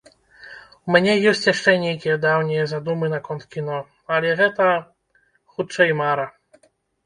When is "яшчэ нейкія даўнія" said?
1.53-2.63